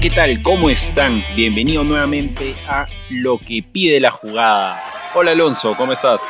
[0.00, 0.42] ¿qué tal?
[0.42, 1.22] ¿Cómo están?
[1.36, 4.82] Bienvenidos nuevamente a Lo que pide la jugada.
[5.14, 6.20] Hola Alonso, ¿cómo estás?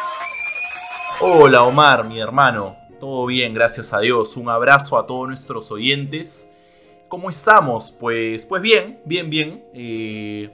[1.19, 2.77] Hola Omar, mi hermano.
[3.01, 4.37] Todo bien, gracias a Dios.
[4.37, 6.51] Un abrazo a todos nuestros oyentes.
[7.09, 7.91] ¿Cómo estamos?
[7.91, 9.65] Pues, pues bien, bien, bien.
[9.73, 10.51] Eh,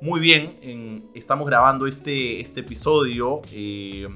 [0.00, 1.10] muy bien.
[1.14, 4.06] estamos grabando este, este episodio eh,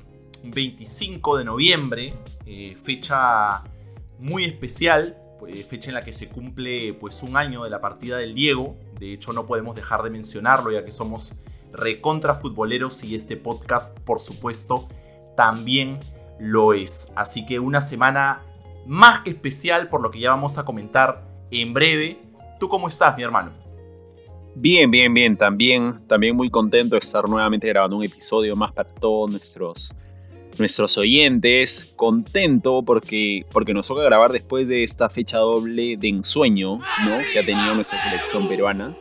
[0.44, 2.14] 25 de noviembre,
[2.47, 3.64] eh, fecha
[4.20, 5.16] muy especial,
[5.68, 8.77] fecha en la que se cumple pues, un año de la partida del Diego.
[8.98, 11.32] De hecho, no podemos dejar de mencionarlo ya que somos
[11.72, 14.88] recontra futboleros y este podcast, por supuesto,
[15.36, 16.00] también
[16.38, 17.12] lo es.
[17.14, 18.42] Así que una semana
[18.86, 22.19] más que especial por lo que ya vamos a comentar en breve.
[22.58, 23.52] ¿Tú cómo estás, mi hermano?
[24.55, 25.36] Bien, bien, bien.
[25.36, 29.92] También, también muy contento de estar nuevamente grabando un episodio más para todos nuestros,
[30.58, 31.92] nuestros oyentes.
[31.96, 37.18] Contento porque, porque nos toca grabar después de esta fecha doble de ensueño ¿no?
[37.32, 38.96] que ha tenido nuestra selección peruana.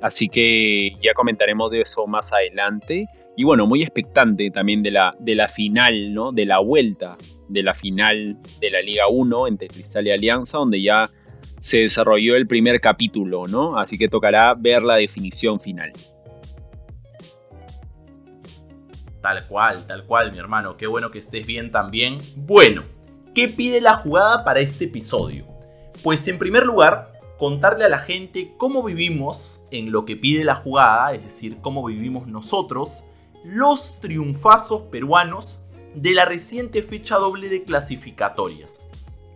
[0.00, 3.06] Así que ya comentaremos de eso más adelante.
[3.36, 6.32] Y bueno, muy expectante también de la, de la final, ¿no?
[6.32, 7.16] De la vuelta
[7.48, 11.10] de la final de la Liga 1 entre Cristal y Alianza, donde ya
[11.60, 13.78] se desarrolló el primer capítulo, ¿no?
[13.78, 15.92] Así que tocará ver la definición final.
[19.20, 20.76] Tal cual, tal cual, mi hermano.
[20.76, 22.20] Qué bueno que estés bien también.
[22.36, 22.84] Bueno,
[23.34, 25.46] ¿qué pide la jugada para este episodio?
[26.02, 30.54] Pues en primer lugar, contarle a la gente cómo vivimos en lo que pide la
[30.54, 33.04] jugada, es decir, cómo vivimos nosotros,
[33.44, 35.62] los triunfazos peruanos
[35.94, 38.88] de la reciente fecha doble de clasificatorias.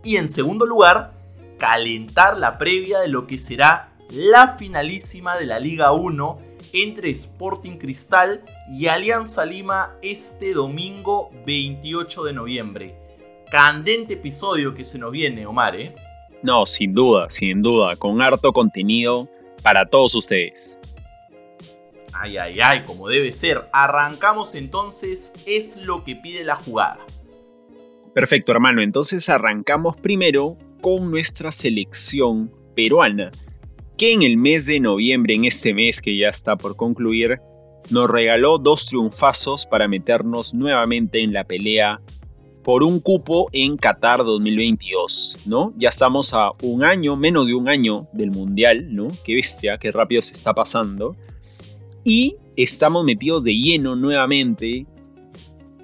[0.03, 1.13] Y en segundo lugar,
[1.57, 6.39] calentar la previa de lo que será la finalísima de la Liga 1
[6.73, 12.95] entre Sporting Cristal y Alianza Lima este domingo 28 de noviembre.
[13.51, 15.93] Candente episodio que se nos viene, Omar, ¿eh?
[16.41, 19.29] No, sin duda, sin duda, con harto contenido
[19.61, 20.77] para todos ustedes.
[22.13, 23.67] Ay, ay, ay, como debe ser.
[23.71, 26.99] Arrancamos entonces, es lo que pide la jugada.
[28.13, 28.81] Perfecto, hermano.
[28.81, 33.31] Entonces arrancamos primero con nuestra selección peruana,
[33.97, 37.39] que en el mes de noviembre, en este mes que ya está por concluir,
[37.89, 41.99] nos regaló dos triunfazos para meternos nuevamente en la pelea
[42.63, 45.73] por un cupo en Qatar 2022, ¿no?
[45.75, 49.09] Ya estamos a un año, menos de un año del Mundial, ¿no?
[49.23, 51.15] Qué bestia, qué rápido se está pasando.
[52.05, 54.85] Y estamos metidos de lleno nuevamente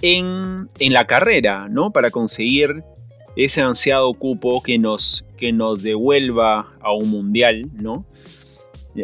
[0.01, 1.91] en, en la carrera, ¿no?
[1.91, 2.83] Para conseguir
[3.35, 8.05] ese ansiado cupo que nos, que nos devuelva a un mundial, ¿no?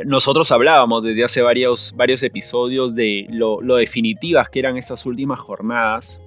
[0.04, 6.20] Nosotros hablábamos desde hace varios, varios episodios de lo, definitivas que eran estas últimas jornadas.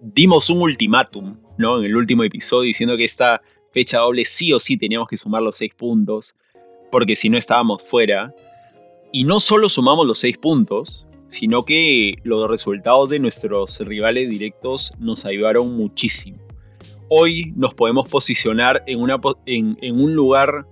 [0.00, 1.78] Dimos un ultimátum, ¿no?
[1.78, 3.40] En el último episodio diciendo que esta
[3.72, 6.34] fecha doble sí o sí teníamos que sumar los seis puntos,
[6.92, 8.34] porque si no estábamos fuera.
[9.12, 14.92] Y no solo sumamos los seis puntos, sino que los resultados de nuestros rivales directos
[14.98, 16.46] nos ayudaron muchísimo
[17.08, 20.66] hoy nos podemos posicionar en, un lugar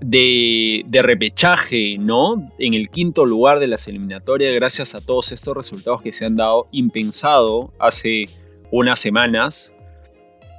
[0.00, 2.50] de, repechaje, ¿no?
[2.58, 6.36] En el quinto lugar de las eliminatorias, gracias a todos estos resultados que se han
[6.36, 8.28] dado impensado hace
[8.70, 9.72] unas semanas.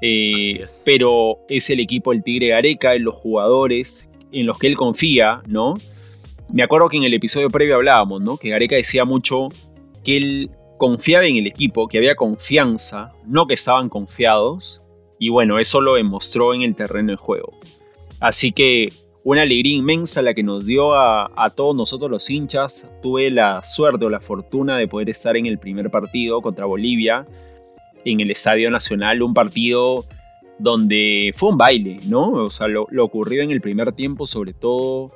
[0.02, 4.76] Eh, pero es el equipo del Tigre Gareca, en los jugadores en los que él
[4.76, 5.76] confía, ¿no?
[6.52, 8.38] Me acuerdo que en el episodio previo hablábamos, ¿no?
[8.38, 9.50] Que Gareca decía mucho
[10.04, 14.82] que él confiaba en el equipo, que había confianza, no que estaban confiados.
[15.20, 17.60] Y bueno, eso lo demostró en el terreno de juego.
[18.20, 18.94] Así que
[19.24, 22.86] una alegría inmensa la que nos dio a, todos nosotros los hinchas.
[23.02, 27.26] Tuve la suerte o la fortuna de poder estar en el primer partido contra Bolivia
[28.06, 30.06] en el Estadio Nacional, un partido
[30.58, 32.32] donde fue un baile, ¿no?
[32.32, 35.12] O sea, lo, ocurrido en el primer tiempo sobre todo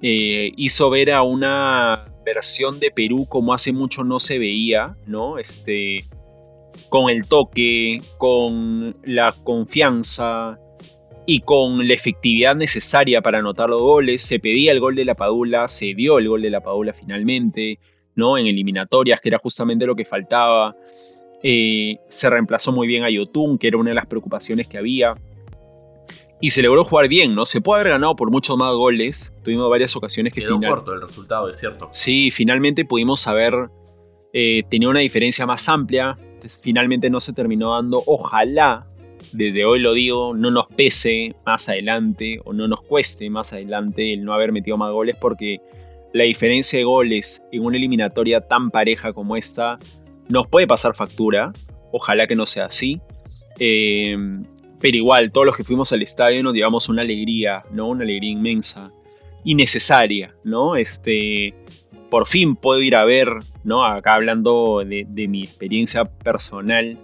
[0.00, 5.38] eh, hizo ver a una versión de Perú como hace mucho no se veía, ¿no?
[5.38, 6.04] Este,
[6.88, 10.58] con el toque, con la confianza
[11.26, 14.22] y con la efectividad necesaria para anotar los goles.
[14.22, 17.78] Se pedía el gol de la Padula, se dio el gol de la Padula finalmente,
[18.14, 18.38] ¿no?
[18.38, 20.76] En eliminatorias, que era justamente lo que faltaba.
[21.42, 25.14] Eh, se reemplazó muy bien a Yotun, que era una de las preocupaciones que había
[26.44, 27.46] y se logró jugar bien, ¿no?
[27.46, 29.32] Se puede haber ganado por muchos más goles.
[29.42, 31.88] Tuvimos varias ocasiones que Quedó corto el resultado, es cierto.
[31.90, 33.70] Sí, finalmente pudimos haber
[34.34, 36.18] eh, tenido una diferencia más amplia.
[36.60, 38.02] Finalmente no se terminó dando.
[38.04, 38.86] Ojalá,
[39.32, 44.12] desde hoy lo digo, no nos pese más adelante o no nos cueste más adelante
[44.12, 45.60] el no haber metido más goles porque
[46.12, 49.78] la diferencia de goles en una eliminatoria tan pareja como esta
[50.28, 51.52] nos puede pasar factura.
[51.92, 53.00] Ojalá que no sea así.
[53.58, 54.16] Eh,
[54.80, 57.88] pero igual, todos los que fuimos al estadio nos llevamos una alegría, ¿no?
[57.88, 58.86] Una alegría inmensa.
[59.44, 60.76] innecesaria, ¿no?
[60.76, 61.54] Este,
[62.10, 63.28] por fin puedo ir a ver,
[63.62, 63.84] ¿no?
[63.84, 66.96] Acá hablando de mi experiencia personal,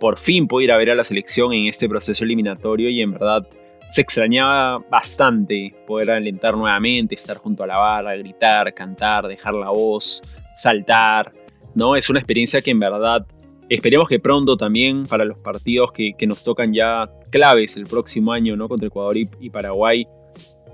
[0.00, 3.12] por fin puedo ir a ver a la selección en este proceso eliminatorio y en
[3.12, 3.46] verdad
[3.90, 9.70] se extrañaba bastante poder alentar nuevamente, estar junto a la barra, gritar, cantar, dejar la
[9.70, 10.22] voz,
[10.54, 11.32] saltar,
[11.74, 11.96] ¿no?
[11.96, 13.26] Es una experiencia que en verdad
[13.68, 18.56] esperemos que pronto también para los partidos que, nos tocan ya claves el próximo año,
[18.56, 18.68] ¿no?
[18.68, 20.06] Contra Ecuador y, Paraguay,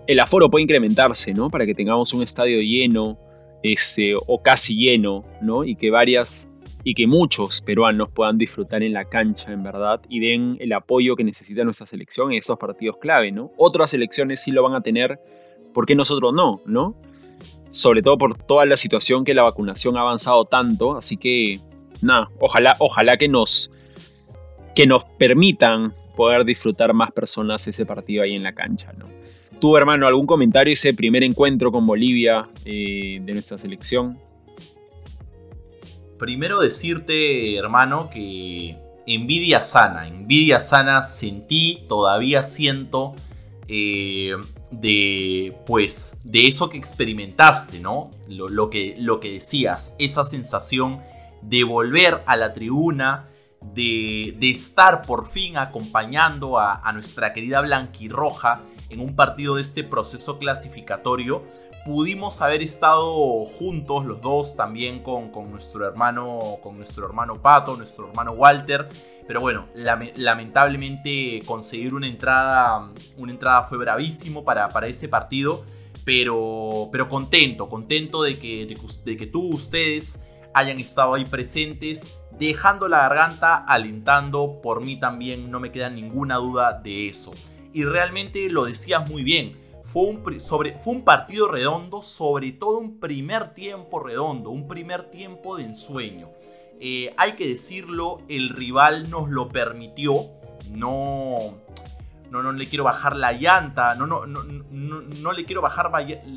[0.06, 1.50] el aforo puede incrementarse, ¿no?
[1.50, 3.18] Para que tengamos un estadio lleno,
[3.62, 5.64] este, o casi lleno, ¿no?
[5.64, 6.46] Y que varias
[6.88, 11.16] y que muchos peruanos puedan disfrutar en la cancha, en verdad, y den el apoyo
[11.16, 13.50] que necesita nuestra selección en estos partidos clave, ¿no?
[13.56, 15.18] Otras selecciones sí lo van a tener,
[15.74, 16.94] ¿por qué nosotros no, no?
[17.70, 21.58] Sobre todo por toda la situación que la vacunación ha avanzado tanto, así que,
[22.02, 23.72] nada, ojalá, ojalá que nos,
[24.76, 29.06] que nos permitan poder disfrutar más personas ese partido ahí en la cancha, ¿no?
[29.60, 34.20] ¿Tú, hermano, algún comentario ese primer encuentro con Bolivia eh, de nuestra selección?
[36.18, 38.76] Primero decirte, hermano, que
[39.06, 43.14] envidia sana, envidia sana sentí, todavía siento
[43.68, 44.36] eh,
[44.70, 48.10] de, pues, de eso que experimentaste, ¿no?
[48.28, 51.00] Lo, que, lo que decías, esa sensación
[51.42, 53.28] de volver a la tribuna,
[53.74, 59.62] de, de estar por fin acompañando a, a nuestra querida Blanquirroja en un partido de
[59.62, 61.42] este proceso clasificatorio
[61.86, 68.08] pudimos haber estado juntos los dos también con, nuestro hermano con nuestro hermano Pato, nuestro
[68.08, 68.88] hermano Walter,
[69.24, 69.68] pero bueno,
[70.16, 75.64] lamentablemente conseguir una entrada una entrada fue bravísimo para, para ese partido,
[76.04, 80.24] pero, pero contento, contento de que, de, que tú, ustedes
[80.54, 86.36] hayan estado ahí presentes, dejando la garganta, alentando, por mí también no me queda ninguna
[86.36, 87.32] duda de eso.
[87.72, 89.65] Y realmente lo decías muy bien,
[89.96, 96.28] fue un, partido redondo, sobre todo un primer tiempo redondo, un primer tiempo de ensueño.
[96.78, 100.26] Eh, hay que decirlo, el rival nos lo permitió,
[100.70, 101.54] no,
[102.30, 105.90] no, no le quiero bajar la llanta, no, no, no, no, le quiero bajar,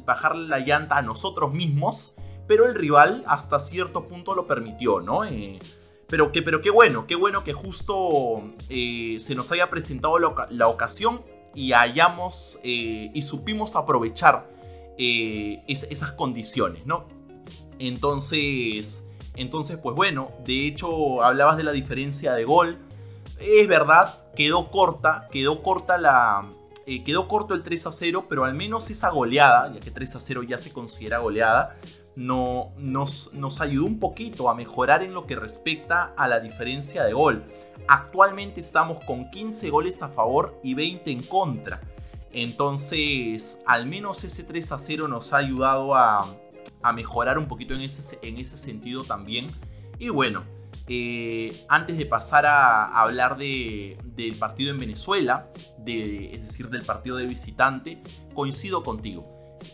[0.05, 2.15] bajar la llanta a nosotros mismos,
[2.47, 5.25] pero el rival hasta cierto punto lo permitió, ¿no?
[5.25, 5.59] Eh,
[6.07, 10.67] pero, que, pero qué bueno, qué bueno que justo eh, se nos haya presentado la
[10.69, 11.21] ocasión
[11.53, 14.49] y hayamos eh, y supimos aprovechar
[14.97, 17.07] eh, esas condiciones, ¿no?
[17.79, 22.77] Entonces, entonces, pues bueno, de hecho hablabas de la diferencia de gol.
[23.39, 26.49] Es verdad, quedó corta, quedó corta la,
[26.85, 30.15] eh, quedó corto el 3 a 0, pero al menos esa goleada, ya que 3
[30.15, 31.77] a 0 ya se considera goleada,
[32.15, 37.03] no, nos, nos ayudó un poquito a mejorar en lo que respecta a la diferencia
[37.03, 37.45] de gol.
[37.87, 41.79] Actualmente estamos con 15 goles a favor y 20 en contra.
[42.31, 46.35] Entonces, al menos ese 3 a 0 nos ha ayudado a,
[46.93, 49.47] mejorar un poquito en ese, en ese sentido también.
[49.97, 50.43] Y bueno,
[50.87, 55.47] eh, antes de pasar a, hablar del partido en Venezuela,
[55.77, 58.01] de, es decir, del partido de visitante,
[58.33, 59.27] coincido contigo.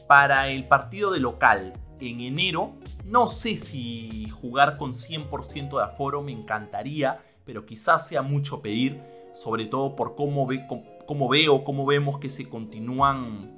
[0.08, 2.76] Para el partido de local en enero,
[3.06, 9.00] no sé si jugar con 100% de aforo me encantaría pero quizás sea mucho pedir,
[9.34, 10.66] sobre todo por cómo, ve,
[11.06, 13.56] cómo veo, cómo vemos que se continúan,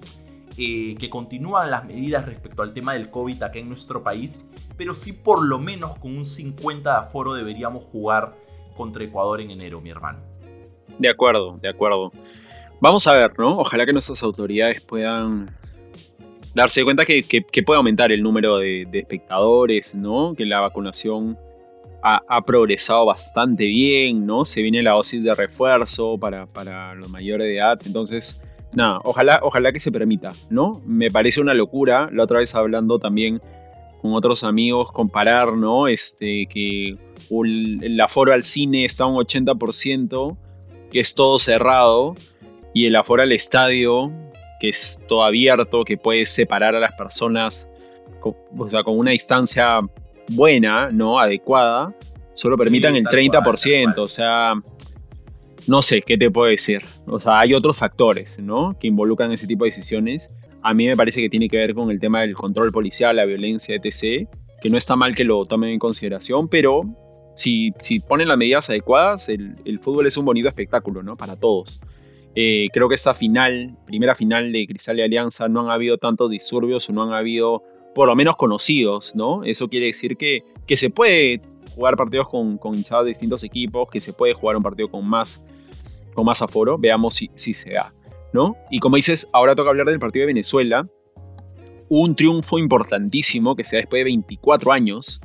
[0.58, 4.94] eh, que continúan las medidas respecto al tema del COVID acá en nuestro país, pero
[4.94, 8.36] sí por lo menos con un 50 de aforo deberíamos jugar
[8.76, 10.20] contra Ecuador en enero, mi hermano.
[11.00, 12.12] De acuerdo, de acuerdo.
[12.80, 13.58] Vamos a ver, ¿no?
[13.60, 15.56] Ojalá que nuestras autoridades puedan
[16.58, 17.24] darse cuenta que,
[17.66, 20.34] puede aumentar el número de, espectadores, ¿no?
[20.36, 21.38] Que la vacunación
[22.02, 24.44] ha, progresado bastante bien, ¿no?
[24.44, 28.40] Se viene la dosis de refuerzo para, los mayores de edad, entonces,
[28.74, 30.82] nada, ojalá, ojalá que se permita, ¿no?
[30.86, 33.42] Me parece una locura, la otra vez hablando también
[34.02, 35.88] con otros amigos, comparar, ¿no?
[35.88, 36.98] Este, que
[37.30, 40.38] el aforo al cine está un 80%,
[40.92, 42.16] que es todo cerrado,
[42.74, 44.12] y el aforo al estadio,
[44.60, 47.68] que es todo abierto, que puede separar a las personas,
[48.24, 49.80] o sea, con una distancia
[50.30, 51.20] buena, ¿no?
[51.20, 51.94] Adecuada,
[52.34, 53.98] solo permitan el 30%.
[53.98, 54.54] o sea,
[55.68, 56.84] no sé qué te puedo decir.
[57.06, 58.78] O sea, hay otros factores, ¿no?
[58.80, 60.32] Que involucran ese tipo de decisiones.
[60.62, 63.26] A mí me parece que tiene que ver con el tema del control policial, la
[63.26, 64.28] violencia, etc.
[64.62, 66.84] Que no está mal que lo tomen en consideración, pero
[67.36, 71.16] si, si ponen las medidas adecuadas, el, el, fútbol es un bonito espectáculo, ¿no?
[71.16, 71.80] Para todos.
[72.40, 76.30] Eh, creo que esta final, primera final de Cristal y Alianza, no han habido tantos
[76.30, 77.64] disturbios o no han habido
[77.96, 79.44] por lo menos conocidos, ¿no?
[79.44, 81.42] Eso quiere decir que, que se puede
[81.74, 85.04] jugar partidos con, con hinchadas de distintos equipos, que se puede jugar un partido con
[85.10, 85.42] más,
[86.14, 87.92] con más aforo, veamos si, si se da,
[88.34, 88.56] ¿no?
[88.70, 90.84] Y como dices, ahora toca hablar del partido de Venezuela,
[91.90, 95.20] un triunfo importantísimo que se da después de 24 años,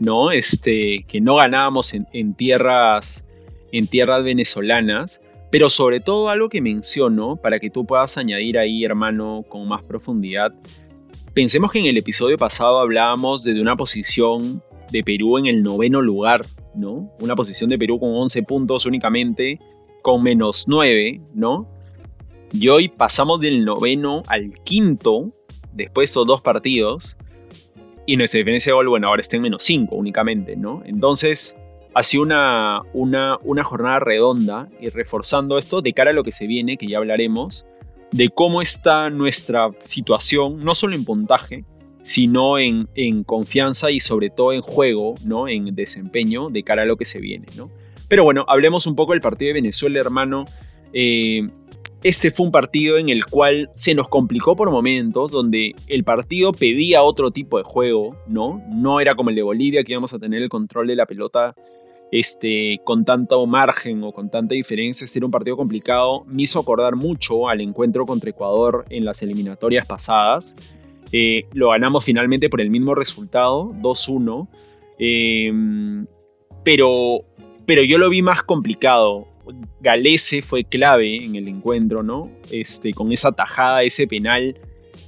[0.00, 0.30] ¿no?
[0.30, 3.26] Este, que no ganábamos en, tierras,
[3.72, 8.84] en tierras venezolanas, pero sobre todo algo que menciono para que tú puedas añadir ahí,
[8.84, 10.52] hermano, con más profundidad.
[11.34, 16.00] Pensemos que en el episodio pasado hablábamos de una posición de Perú en el noveno
[16.02, 17.10] lugar, ¿no?
[17.20, 19.60] Una posición de Perú con 11 puntos únicamente,
[20.02, 21.68] con menos 9, ¿no?
[22.52, 25.30] Y hoy pasamos del noveno al quinto,
[25.72, 27.16] después de estos dos partidos,
[28.06, 30.82] y nuestra diferencia de gol, bueno, ahora está en menos 5 únicamente, ¿no?
[30.86, 31.56] Entonces,
[31.96, 36.30] ha sido una, una, una jornada redonda y reforzando esto de cara a lo que
[36.30, 37.64] se viene, que ya hablaremos,
[38.12, 41.64] de cómo está nuestra situación, no solo en puntaje,
[42.02, 45.48] sino en, en, confianza y sobre todo en juego, ¿no?
[45.48, 47.70] En desempeño de cara a lo que se viene, ¿no?
[48.08, 50.44] Pero bueno, hablemos un poco del partido de Venezuela, hermano.
[50.92, 51.48] Eh,
[52.02, 56.52] este fue un partido en el cual se nos complicó por momentos, donde el partido
[56.52, 58.62] pedía otro tipo de juego, ¿no?
[58.68, 61.54] No era como el de Bolivia, que íbamos a tener el control de la pelota
[62.10, 65.04] este, con tanto margen o con tanta diferencia.
[65.04, 66.24] Este era un partido complicado.
[66.26, 70.54] Me hizo acordar mucho al encuentro contra Ecuador en las eliminatorias pasadas.
[71.12, 74.48] Eh, lo ganamos finalmente por el mismo resultado, 2-1.
[74.98, 76.06] Em,
[76.64, 77.20] pero,
[77.64, 79.28] pero yo lo vi más complicado.
[79.80, 82.30] Galese fue clave en el encuentro, ¿no?
[82.50, 84.58] Este, con esa tajada, ese penal,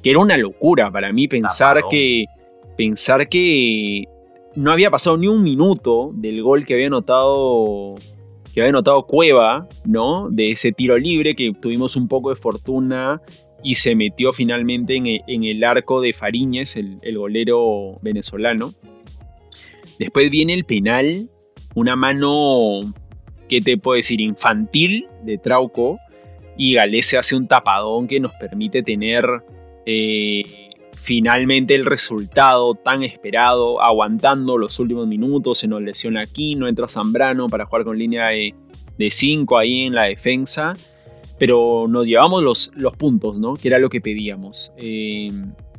[0.03, 2.27] que era una locura para mí pensar que
[2.77, 4.05] pensar que
[4.59, 7.95] no había pasado ni un minuto del gol que había anotado
[8.53, 10.29] que había anotado Cueva, ¿no?
[10.31, 13.23] De ese tiro libre que tuvimos un poco de fortuna
[13.63, 18.75] y se metió finalmente en el, arco de Fariñez, el, el golero venezolano.
[19.99, 21.29] Después viene el penal,
[21.75, 22.93] una mano
[23.49, 24.21] ¿qué te puedo decir?
[24.21, 25.99] Infantil de Trauco.
[26.57, 29.25] Y Galese hace un tapadón que nos permite tener
[29.87, 30.68] eh,
[31.09, 35.57] finalmente el resultado tan esperado, aguantando los últimos minutos.
[35.57, 39.95] Se nos lesiona aquí, no entra Zambrano para jugar con línea de 5 ahí en
[39.95, 40.77] la defensa.
[41.39, 43.55] Pero nos llevamos los, los puntos, ¿no?
[43.55, 44.71] Que era lo que pedíamos.
[44.77, 45.33] Eh,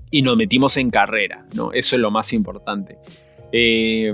[0.09, 1.73] y nos metimos en carrera, ¿no?
[1.73, 2.97] Eso es lo más importante.
[3.51, 4.11] Eh,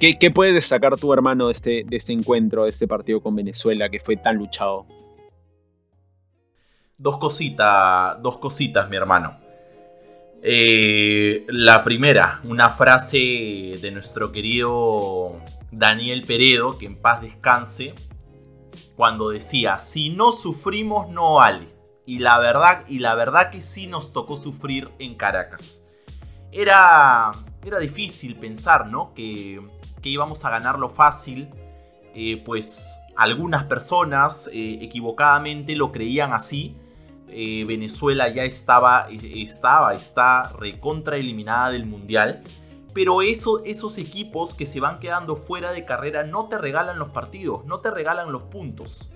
[0.00, 3.88] ¿qué, puedes destacar tu hermano de este, de este encuentro, de este partido con Venezuela
[3.88, 4.84] que fue tan luchado?
[6.98, 9.45] Dos cositas, dos cositas, mi hermano.
[10.42, 15.40] Eh, la primera, una frase de nuestro querido
[15.70, 17.94] Daniel Peredo, que en paz descanse,
[18.94, 21.66] cuando decía, si no sufrimos no vale.
[22.06, 25.84] Y la verdad, y la verdad que sí nos tocó sufrir en Caracas.
[26.52, 27.32] Era
[27.66, 29.12] era difícil pensar, ¿no?
[29.12, 29.60] Que,
[30.04, 31.48] íbamos a ganarlo fácil,
[32.14, 36.76] eh, pues algunas personas eh, equivocadamente lo creían así.
[37.28, 42.42] Eh, Venezuela ya estaba, estaba, está recontra eliminada del Mundial.
[42.92, 47.10] Pero eso, esos equipos que se van quedando fuera de carrera no te regalan los
[47.10, 49.12] partidos, no te regalan los puntos.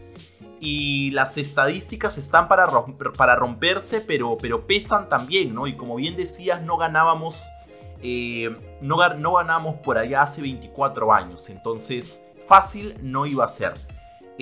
[0.61, 2.69] Y las estadísticas están para,
[3.17, 5.67] para romperse, pero, pero pesan también, ¿no?
[5.67, 7.49] Y como bien decías, no ganábamos
[8.03, 13.75] eh, no, no ganamos por allá hace 24 años, entonces fácil no iba a ser.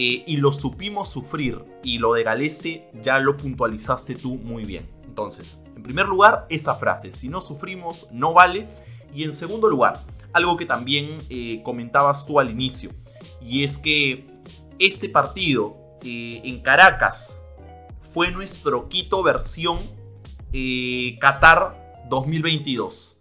[0.00, 4.88] Eh, y lo supimos sufrir, y lo de Galese ya lo puntualizaste tú muy bien.
[5.05, 8.69] Entonces, en primer lugar, esa frase, si no sufrimos, no vale.
[9.12, 12.90] Y en segundo lugar, algo que también eh, comentabas tú al inicio,
[13.43, 14.25] y es que
[14.78, 17.43] este partido en Caracas
[18.14, 19.78] fue nuestro Quito versión
[21.19, 23.19] Qatar 2022.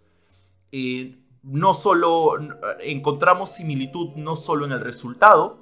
[0.70, 2.38] Eh, no solo
[2.80, 5.58] encontramos similitud no solo en el resultado,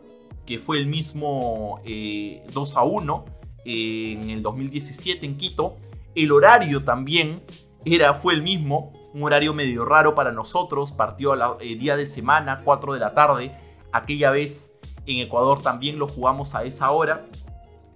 [0.47, 2.43] que fue el mismo 2 eh,
[2.77, 3.25] a 1
[3.65, 5.77] eh, en el 2017 en Quito,
[6.15, 7.43] el horario también
[7.85, 12.63] era, fue el mismo, un horario medio raro para nosotros, partió el día de semana,
[12.65, 13.57] 4 de la tarde,
[13.93, 14.77] aquella vez
[15.07, 17.27] en Ecuador también lo jugamos a esa hora,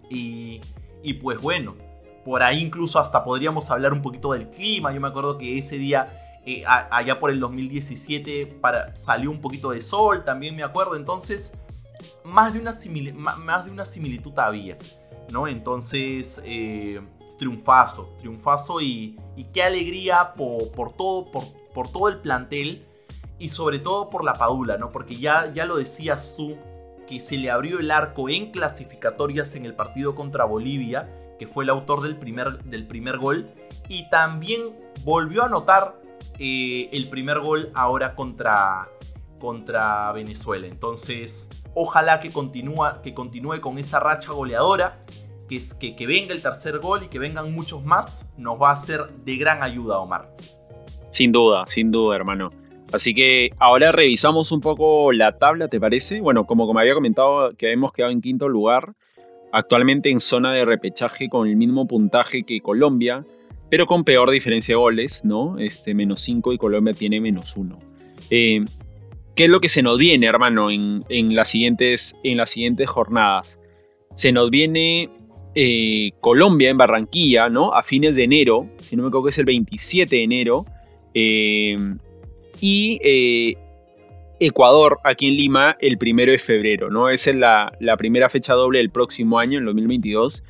[0.09, 0.61] y,
[1.03, 1.77] y pues bueno,
[2.25, 5.79] por ahí incluso hasta podríamos hablar un poquito del clima, yo me acuerdo que ese
[5.79, 10.97] día eh, allá por el 2017 para, salió un poquito de sol, también me acuerdo.
[10.97, 11.55] Entonces,
[12.25, 12.73] más de una,
[13.39, 14.77] más de una similitud había,
[15.31, 15.49] ¿no?
[15.49, 17.01] Entonces, eh,
[17.39, 19.17] triunfazo, triunfazo y,
[19.55, 22.85] qué alegría por, todo, por, todo el plantel
[23.39, 24.91] y sobre todo por la Padula, ¿no?
[24.91, 26.57] Porque ya, ya lo decías tú,
[27.09, 31.65] que se le abrió el arco en clasificatorias en el partido contra Bolivia, que fue
[31.65, 33.51] el autor del primer, del primer gol,
[33.89, 36.01] y también volvió a anotar
[36.39, 38.87] eh, el primer gol ahora contra,
[39.41, 40.67] contra Venezuela.
[40.67, 42.31] Entonces, ojalá que,
[43.03, 45.05] que continúe con esa racha goleadora,
[45.49, 48.77] que, que, que venga el tercer gol y que vengan muchos más, nos va a
[48.77, 50.35] ser de gran ayuda, Omar.
[51.11, 52.51] Sin duda, sin duda, hermano.
[52.93, 56.21] Así que ahora revisamos un poco la tabla, ¿te parece?
[56.21, 58.95] Bueno, como, como había comentado, que hemos quedado en quinto lugar,
[59.53, 63.25] actualmente en zona de repechaje con el mismo puntaje que Colombia,
[63.69, 65.59] pero con peor diferencia de goles, ¿no?
[65.59, 67.79] Este, menos 5 y Colombia tiene menos 1.
[68.31, 68.65] Eh,
[69.41, 73.59] ¿Qué es lo que se nos viene, hermano, en, las, siguientes, en las siguientes jornadas?
[74.13, 75.09] Se nos viene
[75.55, 77.73] eh, Colombia en Barranquilla, ¿no?
[77.73, 80.67] A fines de enero, si no me equivoco es el 27 de enero.
[81.15, 81.75] Eh,
[82.61, 83.57] y
[84.39, 87.09] Ecuador aquí en Lima el primero de febrero, ¿no?
[87.09, 90.43] Esa es la, la, primera fecha doble del próximo año, en 2022.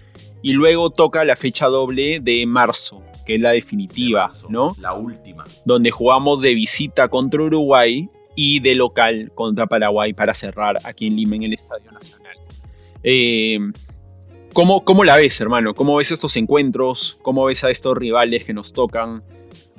[0.42, 4.74] Y luego toca la fecha doble de marzo, que es la definitiva, ¿no?
[4.80, 5.44] La última.
[5.64, 8.10] Donde jugamos de visita contra Uruguay
[8.42, 12.34] y de local contra Paraguay para cerrar aquí en Lima en el Estadio Nacional.
[13.02, 13.58] Eh,
[14.54, 15.74] ¿cómo, ¿Cómo la ves, hermano?
[15.74, 17.18] ¿Cómo ves estos encuentros?
[17.20, 19.22] ¿Cómo ves a estos rivales que nos tocan?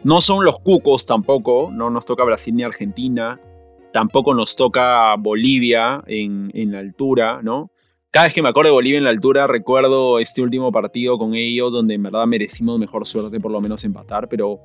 [0.03, 3.39] No son los cucos tampoco, no nos toca Brasil ni Argentina,
[3.91, 7.71] tampoco nos toca Bolivia en, en la altura, ¿no?
[8.11, 11.33] Cada vez que me acuerdo de Bolivia en la altura, recuerdo este último partido con
[11.33, 14.27] ellos, donde en verdad merecimos mejor suerte, por lo menos empatar.
[14.29, 14.59] Pero,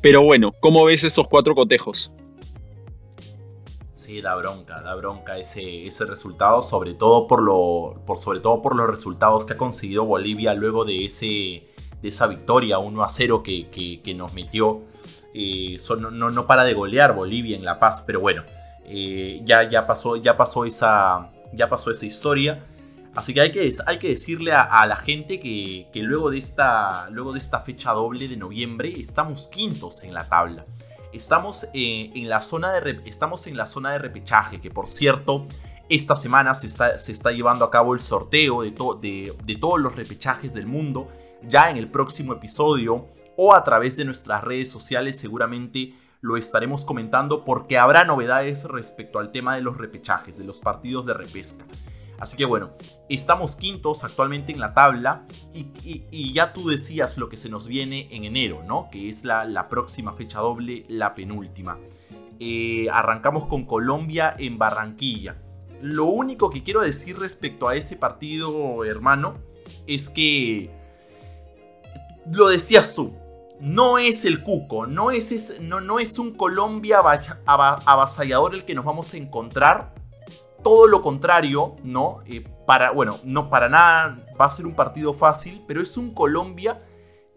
[0.00, 2.12] pero bueno, ¿cómo ves estos cuatro cotejos?
[4.22, 8.76] Da bronca, da bronca ese, ese resultado, sobre todo, por lo, por, sobre todo por
[8.76, 11.26] los resultados que ha conseguido Bolivia luego de, ese,
[12.00, 14.82] de esa victoria 1 a 0 que, que, nos metió.
[15.34, 18.44] Eh, no, no, para de golear Bolivia en La Paz, pero bueno,
[18.84, 22.64] eh, ya, ya, pasó, ya, pasó esa, ya pasó esa historia.
[23.14, 27.32] Así que hay que, hay que decirle a, la gente que, luego, de esta, luego
[27.32, 30.66] de esta fecha doble de noviembre estamos quintos en la tabla.
[31.14, 35.46] Estamos, eh, en, la zona de, estamos en la zona de repechaje, que por cierto,
[35.88, 39.80] esta semana se está, se está llevando a cabo el sorteo de, de, de todos
[39.80, 41.08] los repechajes del mundo.
[41.42, 46.84] Ya en el próximo episodio o a través de nuestras redes sociales seguramente lo estaremos
[46.84, 51.64] comentando porque habrá novedades respecto al tema de los repechajes, de los partidos de repesca.
[52.18, 52.70] Así que bueno,
[53.08, 58.08] estamos quintos actualmente en la tabla y, ya tú decías lo que se nos viene
[58.10, 58.88] en enero, ¿no?
[58.90, 61.78] Que es la, próxima fecha doble, la penúltima.
[62.40, 65.36] Eh, arrancamos con Colombia en Barranquilla.
[65.82, 69.34] Lo único que quiero decir respecto a ese partido, hermano,
[69.86, 70.70] es que
[72.32, 73.12] lo decías tú,
[73.60, 77.00] no es el cuco, no es, no, no es un Colombia
[77.46, 79.92] avasallador el que nos vamos a encontrar
[80.64, 82.22] todo lo contrario, ¿no?
[82.26, 86.12] Eh, para, bueno, no para nada va a ser un partido fácil, pero es un
[86.12, 86.78] Colombia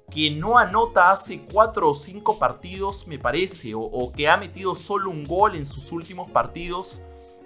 [0.09, 5.11] que no anota hace cuatro o cinco partidos, me parece, o, que ha metido solo
[5.11, 7.01] un gol en sus últimos partidos.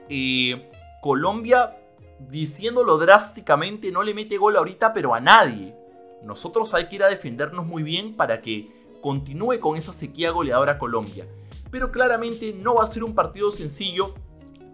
[0.07, 0.69] Eh,
[1.01, 1.75] Colombia,
[2.19, 5.75] diciéndolo drásticamente, no le mete gol ahorita, pero a nadie.
[6.21, 8.69] Nosotros hay que ir a defendernos muy bien para que
[9.01, 11.27] continúe con esa sequía goleadora Colombia.
[11.71, 14.13] Pero claramente no va a ser un partido sencillo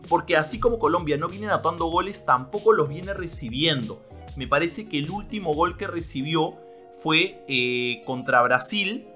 [0.08, 4.02] porque así como Colombia no viene anotando goles, tampoco los viene recibiendo.
[4.36, 6.56] Me parece que el último gol que recibió
[7.02, 9.08] fue eh, contra Brasil,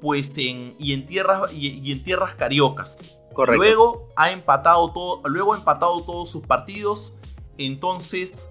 [0.00, 3.18] pues en, y, en tierras, y, en tierras cariocas.
[3.48, 7.16] Luego ha empatado, todo, luego ha empatado todos sus partidos.
[7.58, 8.50] Entonces,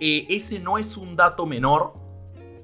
[0.00, 1.92] eh, ese no es un dato menor.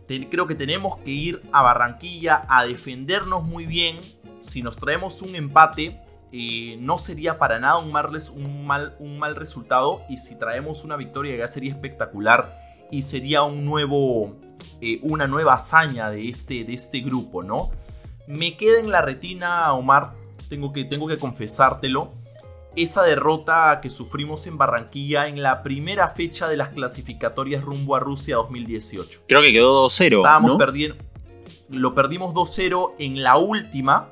[0.07, 3.99] creo que tenemos que ir a Barranquilla a defendernos muy bien.
[4.43, 6.04] Si nos traemos un empate,
[6.37, 10.83] eh, no sería para nada un mal, un, mal, un mal resultado y si traemos
[10.83, 12.59] una victoria ya sería espectacular
[12.91, 14.35] y sería un nuevo,
[14.81, 17.71] eh, una nueva hazaña de este, de este grupo, ¿no?
[18.27, 20.15] Me queda en la retina, Omar,
[20.49, 22.11] tengo que, tengo que confesártelo,
[22.75, 28.01] esa derrota que sufrimos en Barranquilla en la primera fecha de las clasificatorias rumbo a
[28.01, 29.21] Rusia 2018.
[29.29, 30.17] Creo que quedó 2-0.
[30.17, 30.97] Estábamos perdiendo.
[31.69, 34.09] Lo perdimos 2-0 en la última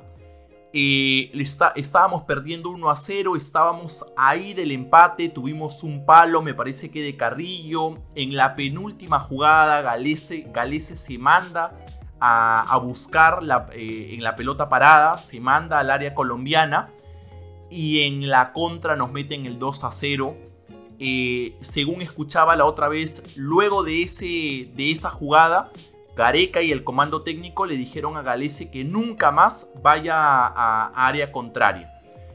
[0.73, 7.03] estábamos perdiendo 1 a 0, estábamos ahí del empate, tuvimos un palo, me parece que
[7.03, 7.93] de Carrillo.
[8.15, 11.71] En la penúltima jugada, Galese, se manda
[12.19, 13.41] a, buscar
[13.73, 16.89] eh, en la pelota parada, se manda al área colombiana
[17.69, 20.35] y en la contra nos meten el 2 a 0.
[20.97, 25.71] Eh, según escuchaba la otra vez, luego de, ese, de esa jugada,
[26.15, 31.31] Gareca y el comando técnico le dijeron a Galese que nunca más vaya a, área
[31.31, 31.91] contraria.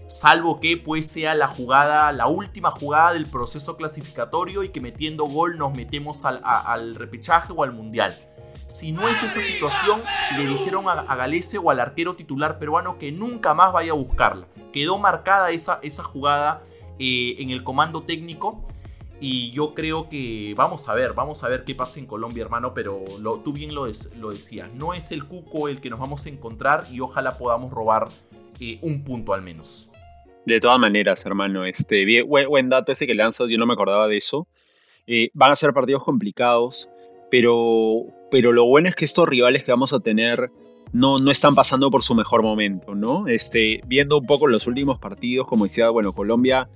[0.08, 5.26] Salvo que pues sea la jugada, la última jugada del proceso clasificatorio y que metiendo
[5.26, 8.16] gol nos metemos al, repechaje o al mundial.
[8.66, 10.02] Si no es esa situación,
[10.36, 14.46] le dijeron a, Galese o al arquero titular peruano que nunca más vaya a buscarla.
[14.72, 16.62] Quedó marcada esa, esa jugada
[16.98, 18.64] eh, en el comando técnico
[19.20, 22.72] Y yo creo que vamos a ver, vamos a ver qué pasa en Colombia, hermano,
[22.72, 23.02] pero
[23.44, 26.84] tú bien lo, lo, decías, no es el cuco el que nos vamos a encontrar
[26.92, 28.08] y ojalá podamos robar
[28.60, 29.88] eh, un punto al menos.
[30.46, 34.16] De todas maneras, hermano, este, buen, dato ese que lanzas, yo no me acordaba de
[34.16, 34.46] eso.
[35.06, 36.88] Eh, van a ser partidos complicados,
[37.30, 40.50] pero, pero lo bueno es que estos rivales que vamos a tener
[40.92, 43.26] no, no están pasando por su mejor momento, ¿no?
[43.26, 46.68] Este, viendo un poco los últimos partidos, como decía, bueno, Colombia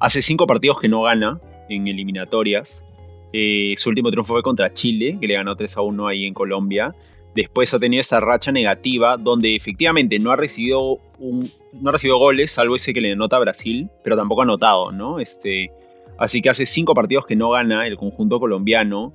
[0.00, 2.84] hace cinco partidos que no gana, en eliminatorias.
[3.32, 6.34] Eh, su último triunfo fue contra Chile, que le ganó 3 a 1 ahí en
[6.34, 6.94] Colombia.
[7.34, 12.52] Después ha tenido esa racha negativa donde efectivamente no ha recibido, no ha recibido goles,
[12.52, 15.18] salvo ese que le denota a Brasil, pero tampoco ha anotado, ¿no?
[15.18, 15.72] Este,
[16.16, 19.12] así que hace cinco partidos que no gana el conjunto colombiano.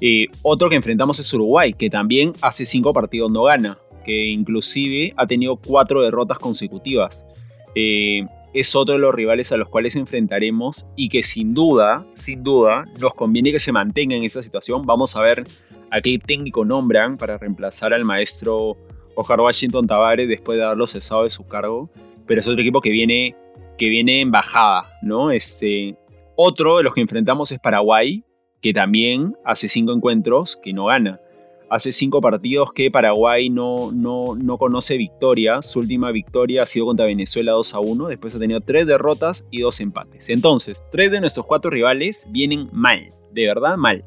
[0.00, 5.12] Eh, otro que enfrentamos es Uruguay, que también hace cinco partidos no gana, que inclusive
[5.16, 7.26] ha tenido cuatro derrotas consecutivas.
[7.74, 8.24] Eh,
[8.56, 12.86] es otro de los rivales a los cuales enfrentaremos y que sin duda, sin duda,
[12.98, 14.86] nos conviene que se mantenga en esta situación.
[14.86, 15.46] Vamos a ver
[15.90, 18.78] a qué técnico nombran para reemplazar al maestro
[19.14, 21.90] Oscar Washington Tavares después de haberlo cesado de su cargo.
[22.26, 23.34] Pero es otro equipo que viene,
[23.76, 25.30] que viene en bajada, ¿no?
[25.30, 25.94] Este,
[26.34, 28.24] otro de los que enfrentamos es Paraguay,
[28.62, 31.20] que también hace cinco encuentros que no gana
[31.68, 35.62] hace cinco partidos que Paraguay no, no, no conoce victoria.
[35.62, 38.08] Su última victoria ha sido contra Venezuela 2 a 1.
[38.08, 40.28] Después ha tenido tres derrotas y dos empates.
[40.28, 43.08] Entonces, tres de nuestros cuatro rivales vienen mal.
[43.32, 44.04] De verdad, mal.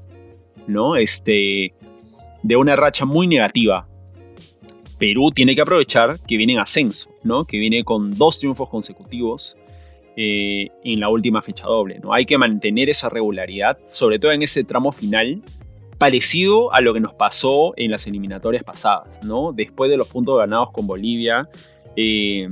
[0.67, 0.95] ¿No?
[0.95, 1.73] Este.
[2.43, 3.87] De una racha muy negativa.
[4.97, 7.45] Perú tiene que aprovechar que viene en ascenso, ¿no?
[7.45, 9.57] Que viene con dos triunfos consecutivos.
[10.21, 11.97] Eh, en la última fecha doble.
[11.99, 12.11] ¿no?
[12.11, 15.41] Hay que mantener esa regularidad, sobre todo en ese tramo final,
[15.99, 19.51] parecido a lo que nos pasó en las eliminatorias pasadas, ¿no?
[19.51, 21.47] Después de los puntos ganados con Bolivia,
[21.95, 22.47] eh,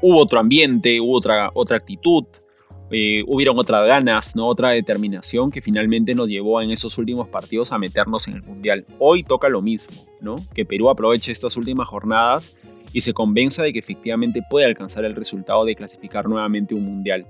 [0.00, 2.24] hubo otro ambiente, hubo otra, otra actitud,
[2.90, 4.46] eh, hubieron otras ganas, ¿no?
[4.46, 8.86] otra determinación que finalmente nos llevó en esos últimos partidos a meternos en el Mundial.
[8.98, 10.36] Hoy toca lo mismo, ¿no?
[10.54, 12.54] que Perú aproveche estas últimas jornadas
[12.92, 17.26] y se convenza de que efectivamente puede alcanzar el resultado de clasificar nuevamente un Mundial.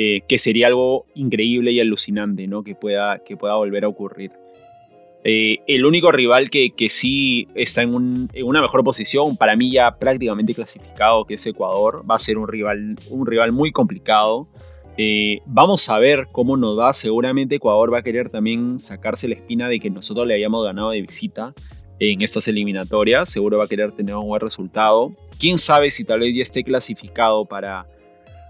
[0.00, 2.62] Eh, que sería algo increíble y alucinante, ¿no?
[2.62, 4.30] Que pueda, que pueda volver a ocurrir.
[5.30, 10.54] Eh, el único rival que, sí está en, una mejor posición, para mí ya prácticamente
[10.54, 14.48] clasificado, que es Ecuador, va a ser un rival, un rival muy complicado.
[14.96, 16.94] Eh, vamos a ver cómo nos va.
[16.94, 20.92] Seguramente Ecuador va a querer también sacarse la espina de que nosotros le hayamos ganado
[20.92, 21.52] de visita
[21.98, 23.28] en estas eliminatorias.
[23.28, 25.12] Seguro va a querer tener un buen resultado.
[25.38, 27.86] Quién sabe si tal vez ya esté clasificado para,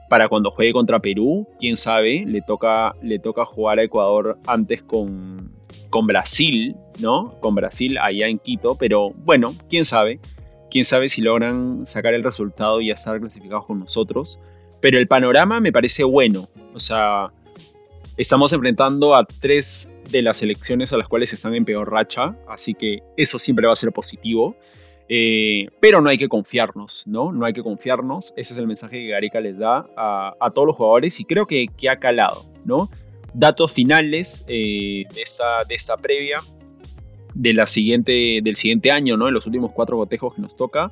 [0.08, 1.48] para cuando juegue contra Perú.
[1.58, 5.57] Quién sabe, le toca, le toca jugar a Ecuador antes con,
[5.90, 7.38] con Brasil, ¿no?
[7.40, 10.20] Con Brasil allá en Quito, pero bueno, quién sabe.
[10.70, 14.38] Quién sabe si logran sacar el resultado y estar clasificados con nosotros.
[14.80, 16.48] Pero el panorama me parece bueno.
[16.74, 17.32] O sea,
[18.16, 22.74] estamos enfrentando a tres de las selecciones a las cuales están en peor racha, así
[22.74, 24.56] que eso siempre va a ser positivo.
[25.10, 27.32] Eh, pero no hay que confiarnos, ¿no?
[27.32, 28.34] No hay que confiarnos.
[28.36, 31.66] Ese es el mensaje que Garica les da a, todos los jugadores y creo que,
[31.66, 32.90] que ha calado, ¿no?
[33.34, 36.38] Datos finales eh, de, esta, de esta previa
[37.34, 39.28] de la siguiente, del siguiente año, ¿no?
[39.28, 40.90] En los últimos cuatro botejos que nos toca,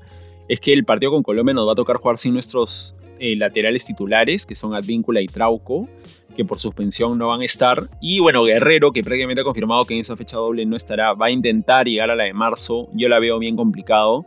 [0.48, 3.84] es que el partido con Colombia nos va a tocar jugar sin nuestros eh, laterales
[3.84, 5.88] titulares, que son Advíncula y Trauco,
[6.36, 7.88] que por suspensión no van a estar.
[8.00, 11.26] Y bueno, Guerrero, que prácticamente ha confirmado que en esa fecha doble no estará, va
[11.26, 12.88] a intentar llegar a la de marzo.
[12.92, 14.26] Yo la veo bien complicado.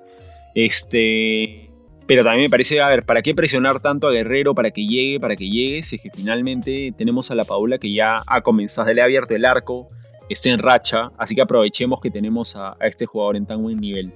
[0.56, 1.68] Este,
[2.10, 5.19] pero también me parece, a ver, ¿para qué presionar tanto a Guerrero para que llegue,
[5.19, 5.84] para que llegue?
[5.84, 9.36] Si es que finalmente tenemos a la Paula que ya ha comenzado, le ha abierto
[9.36, 9.91] el arco,
[10.28, 14.12] está en racha, así que aprovechemos que tenemos a, este jugador en tan buen nivel.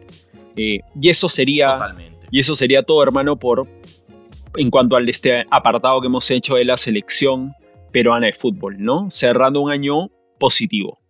[0.56, 1.78] Eh, y eso sería.
[2.32, 3.68] Y eso sería todo, hermano, por
[4.58, 7.54] en cuanto al este apartado que hemos hecho de la selección
[7.92, 9.12] peruana de fútbol, ¿no?
[9.12, 11.03] Cerrando un año positivo.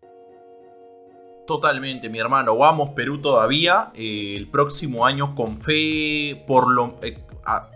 [1.45, 2.55] Totalmente, mi hermano.
[2.55, 3.91] Vamos Perú todavía.
[3.95, 7.19] Eh, el próximo año con fe por lo eh,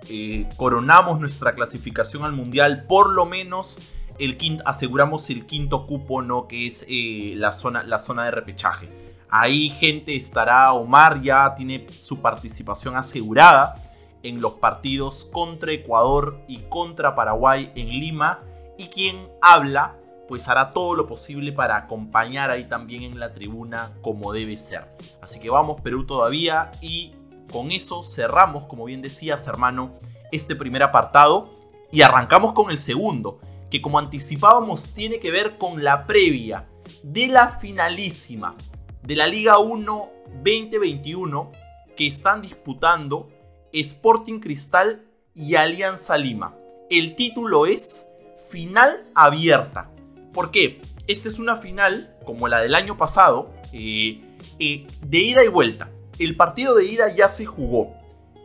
[0.07, 2.85] eh, coronamos nuestra clasificación al mundial.
[2.87, 3.79] Por lo menos
[4.19, 6.47] el aseguramos el quinto cupo, ¿no?
[6.47, 8.89] Que es la, zona, la zona de repechaje.
[9.29, 10.71] Ahí gente estará.
[10.71, 13.75] Omar ya tiene su participación asegurada
[14.23, 18.39] en los partidos contra Ecuador y contra Paraguay en Lima.
[18.77, 19.97] Y quien habla
[20.27, 24.85] pues hará todo lo posible para acompañar ahí también en la tribuna como debe ser.
[25.21, 27.13] Así que vamos Perú todavía y
[27.51, 29.93] con eso cerramos, como bien decías hermano,
[30.31, 31.51] este primer apartado
[31.91, 33.39] y arrancamos con el segundo,
[33.71, 36.67] que como anticipábamos tiene que ver con la previa
[37.03, 38.55] de la finalísima
[39.01, 40.09] de la Liga 1
[40.43, 41.51] 2021
[41.95, 43.29] que están disputando
[43.71, 46.55] Sporting Cristal y Alianza Lima.
[46.89, 48.09] El título es
[48.49, 49.89] Final Abierta
[50.37, 50.81] ¿Por qué?
[51.07, 54.21] Esta es una final, como la del año pasado, eh,
[54.59, 55.89] eh, de ida y vuelta.
[56.19, 57.95] El partido de ida ya se jugó.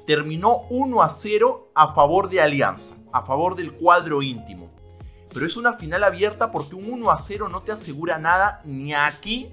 [0.07, 4.69] Terminó 1 a 0 a favor de Alianza, a favor del cuadro íntimo.
[5.35, 8.95] Pero es una final abierta porque un 1 a 0 no te asegura nada ni
[8.95, 9.51] aquí,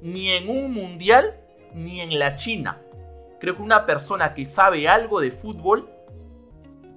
[0.00, 1.38] ni en un mundial,
[1.74, 2.80] ni en la China.
[3.38, 5.90] Creo que una persona que sabe algo de fútbol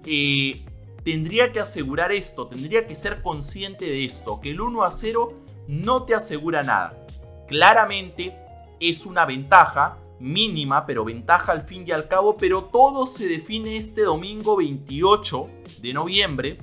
[0.05, 0.63] eh,
[1.03, 5.33] tendría que asegurar esto, tendría que ser consciente de esto, que el 1 a 0
[5.67, 7.05] no te asegura nada.
[7.47, 8.35] Claramente
[8.79, 13.77] es una ventaja mínima, pero ventaja al fin y al cabo, pero todo se define
[13.77, 15.49] este domingo 28
[15.81, 16.57] de noviembre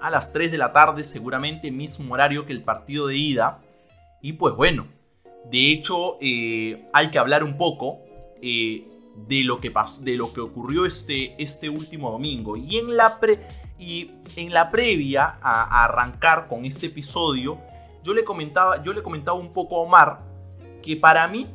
[0.00, 3.60] a las 3 de la tarde, seguramente mismo horario que el partido de ida.
[4.22, 4.86] Y pues bueno,
[5.50, 8.00] de hecho eh, hay que hablar un poco
[8.42, 8.86] eh,
[9.26, 12.56] de, lo que pasó, de lo que ocurrió este, este último domingo.
[12.56, 13.46] Y en la, pre,
[13.78, 17.58] y en la previa a, arrancar con este episodio,
[18.02, 20.18] yo le, comentaba, yo le comentaba un poco a Omar
[20.82, 21.46] que para mí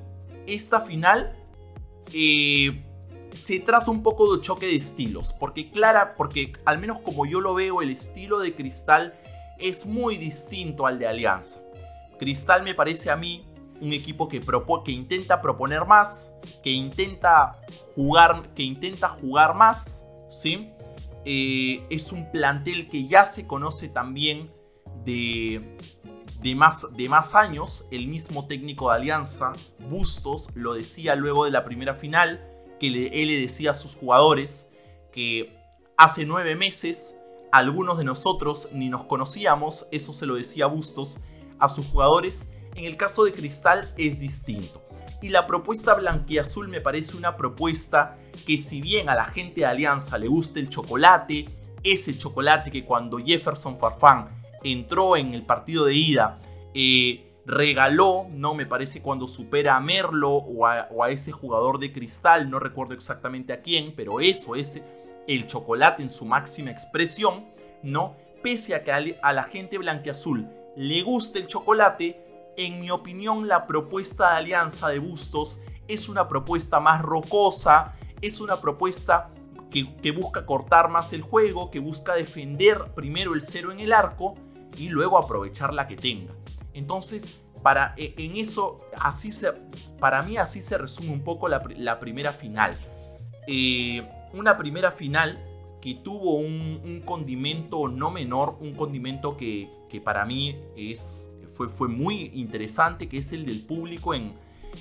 [0.45, 1.35] esta final
[2.13, 2.83] eh,
[3.31, 7.41] se trata un poco de choque de estilos, porque Clara, porque al menos como yo
[7.41, 9.13] lo veo, el estilo de Cristal
[9.59, 11.61] es muy distinto al de Alianza.
[12.17, 13.45] Cristal me parece a mí
[13.81, 17.59] un equipo que, que intenta proponer más, que intenta
[17.93, 20.71] jugar, que intenta jugar más, ¿sí?
[21.25, 24.51] Eh, es un plantel que ya se conoce también
[25.03, 25.77] de,
[26.41, 27.85] de, más, de más años.
[27.91, 29.53] El mismo técnico de Alianza,
[29.89, 32.47] Bustos, lo decía luego de la primera final
[32.79, 34.69] que él le decía a sus jugadores
[35.11, 35.55] que
[35.97, 37.19] hace nueve meses
[37.51, 41.19] algunos de nosotros ni nos conocíamos, eso se lo decía Bustos
[41.57, 42.51] a sus jugadores.
[42.75, 44.83] En el caso de Cristal es distinto.
[45.21, 49.65] Y la propuesta blanquiazul me parece una propuesta que si bien a la gente de
[49.65, 51.45] Alianza le gusta el chocolate,
[51.83, 54.27] ese chocolate que cuando Jefferson Farfán
[54.63, 56.39] entró en el partido de ida,
[56.73, 58.53] eh, regaló, ¿no?
[58.53, 63.53] Me parece cuando supera a Merlo o a, ese jugador de cristal, no recuerdo exactamente
[63.53, 64.81] a quién, pero eso es
[65.27, 67.45] el chocolate en su máxima expresión,
[67.83, 68.15] ¿no?
[68.43, 72.24] Pese a que a la gente blanqueazul le guste el chocolate,
[72.57, 78.39] en mi opinión la propuesta de alianza de Bustos es una propuesta más rocosa, es
[78.39, 79.29] una propuesta
[79.69, 84.35] que, busca cortar más el juego, que busca defender primero el cero en el arco
[84.77, 86.33] y luego aprovechar la que tenga.
[86.73, 89.51] Entonces, para, e, en eso, así se,
[89.99, 92.75] para mí así se resume un poco la, primera final.
[93.47, 95.37] Eh, una primera final
[95.81, 99.69] que tuvo un, condimento no menor, un condimento que,
[100.03, 104.33] para mí es, fue, fue, muy interesante, que es el del público en,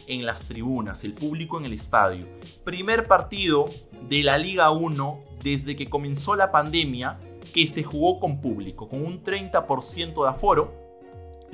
[0.06, 2.26] en las tribunas, el público en el estadio.
[2.64, 3.66] Primer partido
[4.08, 7.20] de la Liga 1 desde que comenzó la pandemia
[7.52, 10.84] que se jugó con público, con un 30% de aforo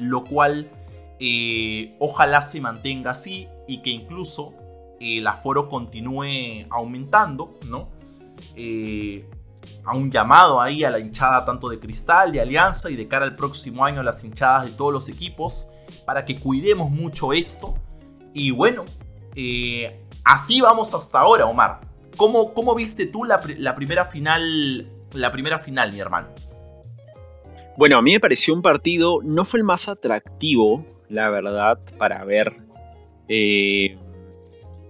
[0.00, 0.70] lo cual
[1.18, 4.54] eh, ojalá se mantenga así y que incluso
[4.98, 7.88] el aforo continúe aumentando, ¿no?
[8.56, 9.28] Eh,
[9.84, 13.24] a un llamado ahí a la hinchada tanto de Cristal, de Alianza y de cara
[13.24, 15.66] al próximo año a las hinchadas de todos los equipos
[16.04, 17.74] para que cuidemos mucho esto.
[18.32, 18.84] Y bueno,
[20.24, 21.80] así vamos hasta ahora, Omar.
[22.16, 23.40] ¿Cómo, cómo viste tú la,
[23.74, 26.28] primera final, la primera final, mi hermano?
[27.76, 32.24] Bueno, a mí me pareció un partido, no fue el más atractivo, la verdad, para
[32.24, 32.56] ver.
[33.26, 33.96] Eh,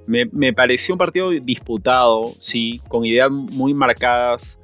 [0.07, 4.60] me, pareció un partido disputado, sí, con ideas muy marcadas,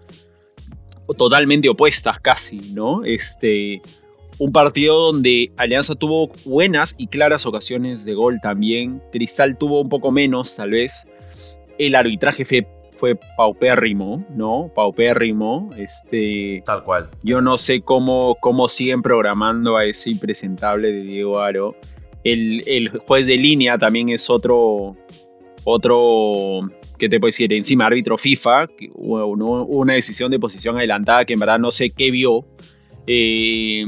[1.17, 3.05] totalmente opuestas casi, ¿no?
[3.05, 3.83] Este,
[4.39, 9.03] un partido donde Alianza tuvo buenas y claras ocasiones de gol también.
[9.13, 11.07] Cristal tuvo un poco menos, tal vez.
[11.79, 12.67] El arbitraje fue
[12.97, 14.71] fue paupérrimo, ¿no?
[14.75, 15.71] Paupérrimo.
[15.77, 17.11] Este, Tal cual.
[17.23, 21.77] Yo no sé cómo, cómo siguen programando a ese impresentable de Diego Aro.
[22.25, 24.97] El, juez de línea también es otro,
[25.63, 26.61] otro,
[26.99, 27.53] ¿qué te puedo decir?
[27.53, 32.11] Encima árbitro FIFA, hubo una decisión de posición adelantada que en verdad no sé qué
[32.11, 32.47] vio.
[33.07, 33.85] Eh,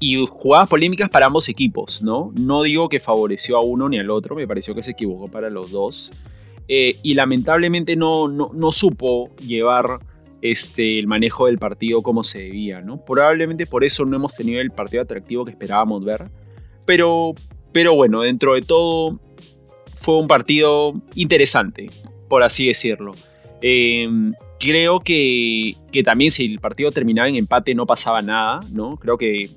[0.00, 2.32] y jugadas polémicas para ambos equipos, ¿no?
[2.34, 5.50] No digo que favoreció a uno ni al otro, me pareció que se equivocó para
[5.50, 6.10] los dos.
[6.66, 9.98] Eh, y lamentablemente no, no, supo llevar
[10.40, 13.04] este, el manejo del partido como se debía, ¿no?
[13.04, 16.30] Probablemente por eso no hemos tenido el partido atractivo que esperábamos ver,
[16.86, 17.34] pero,
[17.72, 19.20] pero bueno, dentro de todo
[19.94, 21.90] fue un partido interesante,
[22.30, 23.12] por así decirlo.
[23.60, 28.96] Em, creo que, que, también si el partido terminaba en empate no pasaba nada, ¿no?
[28.96, 29.50] Creo que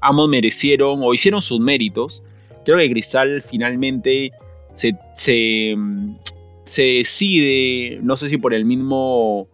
[0.00, 2.22] ambos merecieron o hicieron sus méritos.
[2.64, 4.30] Creo que Cristal finalmente
[4.74, 5.74] se, se,
[6.62, 9.48] se decide, no sé si por el mismo,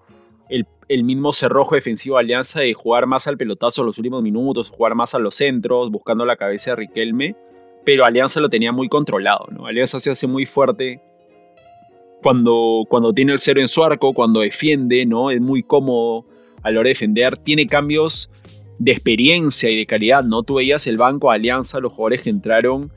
[0.50, 4.22] el, el mismo cerrojo defensivo de Alianza de jugar más al pelotazo en los últimos
[4.22, 7.36] minutos, jugar más a los centros, buscando la cabeza de Riquelme,
[7.86, 9.66] pero Alianza lo tenía muy controlado, ¿no?
[9.66, 11.00] Alianza se hace muy fuerte
[12.26, 15.30] cuando, cuando tiene el cero en su arco, cuando defiende, ¿no?
[15.30, 16.26] Es muy cómodo
[16.64, 18.32] a la hora de defender, tiene cambios
[18.80, 20.42] de experiencia y de calidad, ¿no?
[20.42, 22.90] Tú veías el banco Alianza, los jugadores que entraron,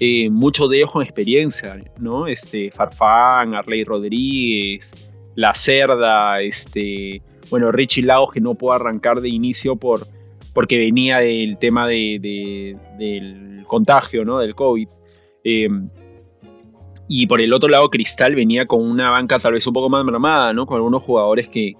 [0.00, 2.26] eh, muchos de ellos con experiencia, ¿no?
[2.26, 4.92] Este, Farfán, Arley Rodríguez,
[5.36, 10.08] La Cerda, este, bueno, Richie Lagos que no pudo arrancar de inicio por,
[10.52, 14.40] porque venía del tema de, del contagio, ¿no?
[14.40, 14.88] Del COVID.
[15.44, 15.68] Eh,
[17.08, 20.04] y por el otro lado, Cristal venía con una banca tal vez un poco más
[20.04, 20.66] mermada, ¿no?
[20.66, 21.74] Con algunos jugadores que,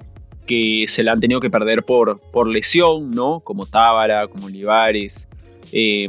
[0.46, 3.40] que se la han tenido que perder por, por lesión, ¿no?
[3.40, 5.26] Como Tábara, como Olivares.
[5.72, 6.08] Eh,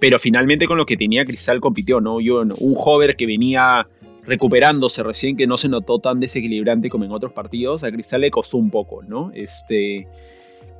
[0.00, 2.20] pero finalmente con lo que tenía Cristal compitió, ¿no?
[2.20, 3.88] Yo, un Hover que venía
[4.24, 8.30] recuperándose recién, que no se notó tan desequilibrante como en otros partidos, a Cristal le
[8.30, 9.32] costó un poco, ¿no?
[9.34, 10.06] Este,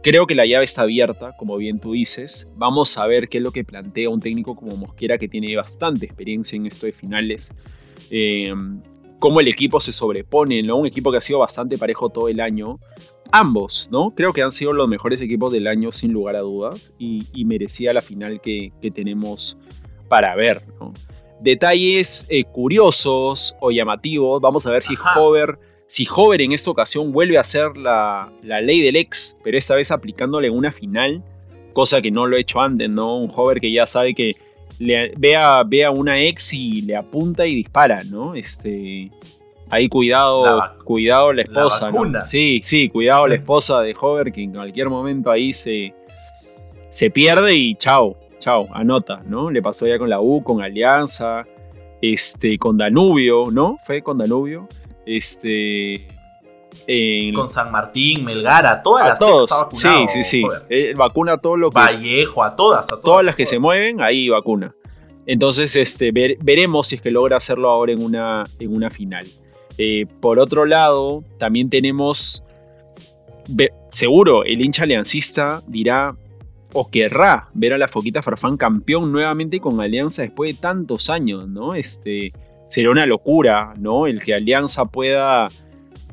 [0.02, 2.48] creo que la llave está abierta, como bien tú dices.
[2.56, 6.06] Vamos a ver qué es lo que plantea un técnico como Mosquera, que tiene bastante
[6.06, 7.52] experiencia en esto de finales.
[8.10, 8.52] Eh,
[9.18, 10.76] cómo el equipo se sobrepone, ¿no?
[10.76, 12.78] Un equipo que ha sido bastante parejo todo el año.
[13.30, 14.14] Ambos, ¿no?
[14.14, 17.92] Creo que han sido los mejores equipos del año sin lugar a dudas y, merecía
[17.92, 19.58] la final que, tenemos
[20.08, 20.94] para ver, ¿no?
[21.40, 24.40] Detalles eh, curiosos o llamativos.
[24.40, 25.58] Vamos a ver si Hover,
[25.88, 29.74] si Hover en esta ocasión vuelve a hacer la, la ley del ex, pero esta
[29.74, 31.22] vez aplicándole una final,
[31.72, 33.16] cosa que no lo he hecho antes, ¿no?
[33.16, 34.36] Un Hover que ya sabe que
[34.78, 38.34] le, ve, a, una ex y le apunta y dispara, ¿no?
[38.34, 39.10] Este,
[39.70, 42.26] ahí cuidado, la, cuidado la esposa, ¿no?
[42.26, 45.94] Sí, sí, cuidado la esposa de Hover que en cualquier momento ahí se,
[46.90, 49.50] se pierde y chao, chao, anota, ¿no?
[49.50, 51.46] Le pasó ya con la U, con Alianza,
[52.02, 53.78] este, con Danubio, ¿no?
[53.86, 54.68] Fue con Danubio,
[55.16, 56.06] este...
[57.34, 59.48] con San Martín, Melgara, todas las todos.
[59.72, 60.44] Sí, sí, sí.
[60.68, 61.76] Eh, vacuna todo lo que.
[61.76, 63.02] Vallejo, a todas, a todas.
[63.02, 64.74] Todas las que se mueven, ahí vacuna.
[65.26, 69.26] Entonces, este, veremos si es que logra hacerlo ahora en una, en una final.
[69.76, 72.42] Eh, por otro lado, también tenemos.
[73.90, 76.16] seguro, el hincha aliancista dirá
[76.72, 81.48] o querrá ver a la Foquita Farfán campeón nuevamente con Alianza después de tantos años,
[81.48, 81.74] ¿no?
[81.74, 82.32] Este,
[82.68, 84.06] sería una locura, ¿no?
[84.06, 85.48] El que Alianza pueda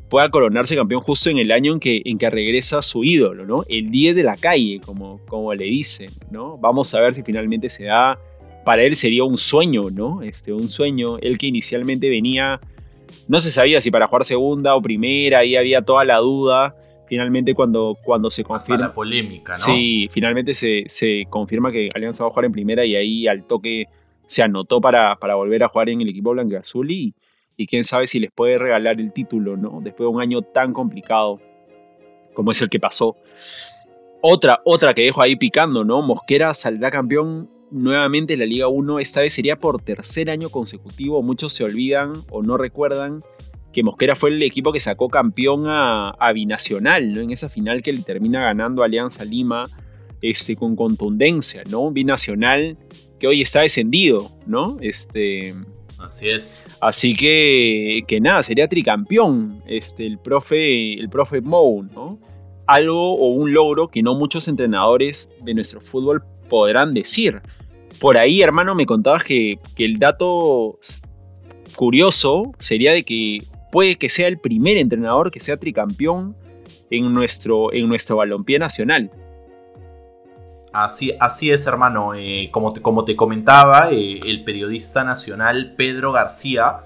[0.10, 3.66] pueda coronarse campeón justo en el año en que, en que regresa su ídolo, ¿no?
[3.68, 6.58] El 10 de la calle, como, como le dicen, ¿no?
[6.58, 8.18] Vamos a ver si finalmente se da.
[8.64, 10.22] Para él sería un sueño, ¿no?
[10.22, 11.18] Este, un sueño.
[11.20, 12.60] Él que inicialmente venía,
[13.28, 16.76] no se sabía si para jugar segunda o primera, ahí había toda la duda.
[17.08, 18.88] Finalmente cuando, cuando se confirma...
[18.88, 19.58] la polémica, ¿no?
[19.66, 23.46] Sí, finalmente se, se confirma que Alianza va a jugar en primera y ahí al
[23.46, 23.88] toque
[24.26, 27.14] se anotó para, para volver a jugar en el equipo blanco azul y
[27.58, 29.80] y quién sabe si les puede regalar el título, ¿no?
[29.82, 31.40] Después de un año tan complicado
[32.34, 33.16] como es el que pasó.
[34.22, 36.02] Otra, otra que dejo ahí picando, ¿no?
[36.02, 39.00] Mosquera saldrá campeón nuevamente en la Liga 1.
[39.00, 41.22] Esta vez sería por tercer año consecutivo.
[41.22, 43.22] Muchos se olvidan o no recuerdan
[43.72, 47.22] que Mosquera fue el equipo que sacó campeón a, Binacional, ¿no?
[47.22, 49.68] En esa final que le termina ganando Alianza Lima
[50.22, 51.92] este, con contundencia, ¿no?
[51.92, 52.78] Binacional
[53.26, 54.78] que hoy está descendido, ¿no?
[54.82, 55.56] Este,
[55.98, 56.64] Así es.
[56.80, 62.20] Así que, que nada, sería tricampeón este, el profe, el profe Mou, ¿no?
[62.68, 67.42] Algo o un logro que no muchos entrenadores de nuestro fútbol podrán decir.
[68.00, 70.78] Por ahí, hermano, me contabas que, que el dato
[71.76, 76.36] curioso sería de que puede que sea el primer entrenador que sea tricampeón
[76.92, 79.10] en nuestro, en nuestro balompié nacional.
[80.76, 82.14] Así, es, hermano.
[82.14, 86.82] Eh, como, te, comentaba, eh, el periodista nacional Pedro García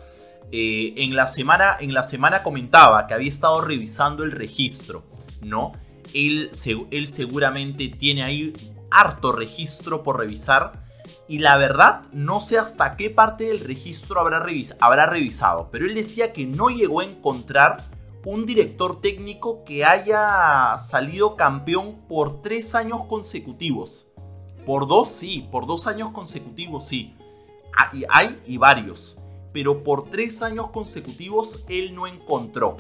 [0.52, 5.06] eh, en, la semana, en la semana comentaba que había estado revisando el registro,
[5.42, 5.72] ¿no?
[6.14, 6.52] Él,
[6.92, 8.54] él seguramente tiene ahí
[8.92, 10.84] harto registro por revisar.
[11.28, 14.46] Y la verdad, no sé hasta qué parte del registro habrá,
[14.80, 15.70] habrá revisado.
[15.72, 17.90] Pero él decía que no llegó a encontrar
[18.30, 24.06] un director técnico que haya salido campeón por tres años consecutivos.
[24.68, 27.16] Por dos sí, por dos años consecutivos sí.
[27.76, 29.18] Hay, ah, hay y varios.
[29.52, 32.78] Pero por tres años consecutivos él no encontró.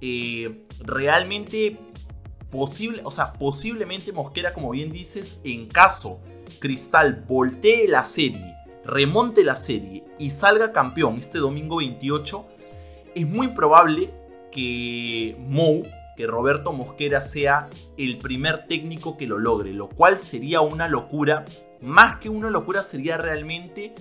[0.00, 1.76] Eh, realmente
[2.50, 6.22] posible, o sea, posiblemente Mosquera, como bien dices, en caso
[6.58, 12.46] Cristal voltee la serie, remonte la serie y salga campeón este domingo 28,
[13.14, 14.10] es muy probable
[14.56, 15.84] que Mou,
[16.16, 21.44] que Roberto Mosquera sea el primer técnico que lo logre, lo cual sería una locura.
[21.82, 23.94] Más que una locura sería realmente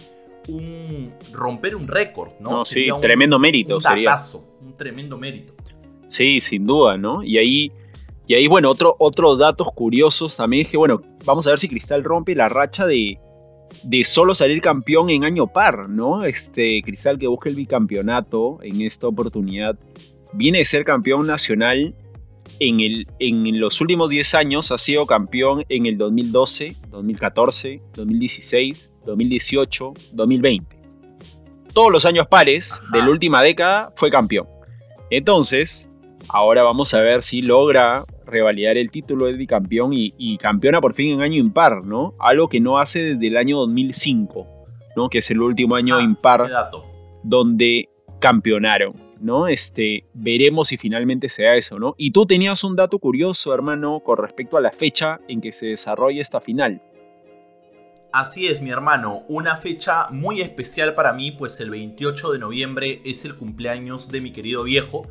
[0.47, 2.63] un romper un récord, ¿no?
[2.63, 4.17] sí, tremendo mérito un sería.
[4.61, 5.53] un tremendo mérito.
[6.07, 7.21] Sí, sin duda, ¿no?
[7.21, 7.71] Y ahí,
[8.27, 11.67] y ahí bueno, otro, otros datos curiosos también es que, bueno, vamos a ver si
[11.67, 13.19] Cristal rompe la racha de,
[13.83, 16.23] de solo salir campeón en año par, ¿no?
[16.23, 19.77] Este Cristal que busca el bicampeonato en esta oportunidad
[20.35, 21.95] viene de ser campeón nacional
[22.59, 28.91] en, el, en los últimos 10 años, ha sido campeón en el 2012, 2014, 2016,
[29.05, 30.75] 2018, 2020.
[31.73, 34.47] Todos los años pares de la última década fue campeón.
[35.09, 35.87] Entonces,
[36.29, 40.93] ahora vamos a ver si logra revalidar el título de bicampeón y, y campeona por
[40.93, 42.13] fin en año impar, ¿no?
[42.19, 44.47] Algo que no hace desde el año 2005,
[44.95, 45.09] ¿no?
[45.09, 46.49] Que es el último año ah, impar
[47.23, 49.04] donde campeonaron.
[49.19, 49.47] ¿No?
[49.47, 51.95] Este, veremos si finalmente se eso, ¿no?
[51.97, 55.67] Y tú tenías un dato curioso, hermano, con respecto a la fecha en que se
[55.67, 56.81] desarrolla esta final.
[58.11, 63.01] Así es, mi hermano, una fecha muy especial para mí, pues el 28 de noviembre
[63.03, 65.05] es el cumpleaños de mi querido viejo,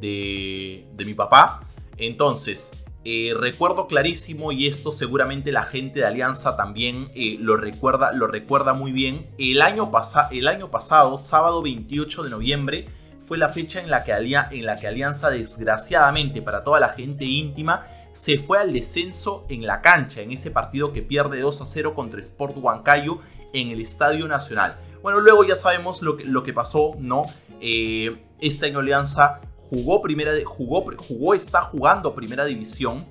[0.00, 1.66] de, mi papá.
[1.98, 2.72] Entonces,
[3.04, 8.28] eh, recuerdo clarísimo, y esto seguramente la gente de Alianza también eh, lo, recuerda, lo
[8.28, 9.90] recuerda muy bien, el año,
[10.30, 12.84] el año pasado, sábado 28 de noviembre,
[13.26, 17.24] fue la fecha en la, que en la que Alianza, desgraciadamente para toda la gente
[17.24, 21.66] íntima, se fue al descenso en la cancha, en ese partido que pierde 2 a
[21.66, 23.18] 0 contra Sport Huancayo
[23.52, 24.76] en el Estadio Nacional.
[25.02, 27.24] Bueno, luego ya sabemos lo que, lo que pasó, ¿no?
[27.60, 33.06] Eh, este año Alianza jugó primera, jugó, jugó, está jugando primera división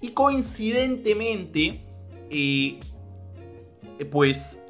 [0.00, 1.84] y coincidentemente,
[2.30, 2.80] eh,
[4.10, 4.62] pues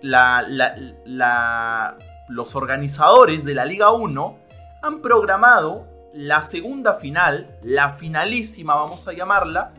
[2.29, 4.48] los organizadores de la Liga 1
[4.83, 9.75] han programado la segunda final, la finalísima vamos a llamarla,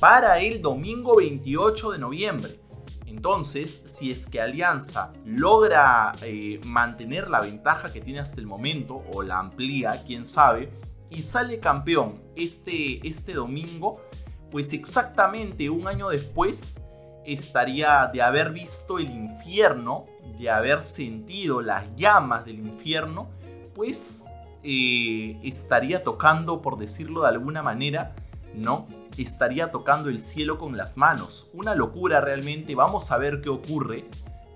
[0.00, 2.60] para el domingo 28 de noviembre.
[3.06, 9.04] Entonces, si es que Alianza logra eh, mantener la ventaja que tiene hasta el momento,
[9.12, 10.70] o la amplía, quién sabe,
[11.10, 14.02] y sale campeón este, este domingo,
[14.50, 16.82] pues exactamente un año después
[17.24, 20.06] estaría de haber visto el infierno,
[20.38, 23.30] de haber sentido las llamas del infierno,
[23.74, 24.24] pues
[24.64, 28.14] estaría tocando, por decirlo de alguna manera,
[28.54, 28.86] ¿no?
[29.16, 31.48] Estaría tocando el cielo con las manos.
[31.52, 32.74] Una locura realmente.
[32.74, 34.04] Vamos a ver qué ocurre.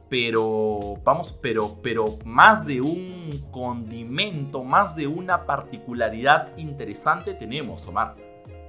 [0.08, 8.16] Pero, vamos, pero, pero más de un condimento, más de una particularidad interesante tenemos, Omar.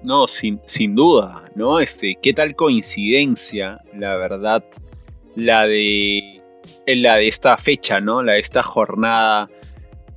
[0.03, 1.79] No, sin, sin duda, ¿no?
[1.79, 4.63] Este, qué tal coincidencia, la verdad,
[5.35, 6.41] la de,
[6.87, 8.21] la de esta fecha, ¿no?
[8.21, 9.49] La de esta jornada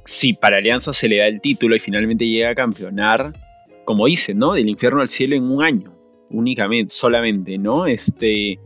[0.05, 3.33] si para Alianza se le da el título y finalmente llega a campeonar,
[3.85, 4.55] como dicen, ¿no?
[4.55, 5.95] Del infierno al cielo en un año,
[6.31, 7.87] únicamente, solamente, ¿no?
[7.87, 8.59] Este,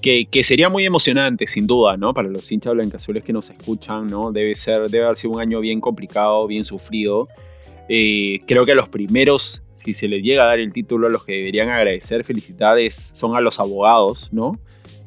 [0.00, 2.14] que, sería muy emocionante, sin duda, ¿no?
[2.14, 4.32] Para los hinchas blancazules que nos escuchan, ¿no?
[4.32, 7.28] Debe, ser, debe haber sido un año bien complicado, bien sufrido.
[7.88, 11.10] Eh, creo que a los primeros, si se les llega a dar el título, a
[11.10, 14.58] los que deberían agradecer, felicidades, son a los abogados, ¿no?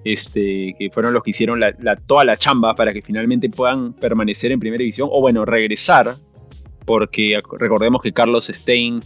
[0.03, 1.61] Este, que fueron los que hicieron
[2.05, 6.17] toda la chamba para que finalmente puedan permanecer en primera división o bueno, regresar,
[6.85, 9.01] porque recordemos que Carlos Stein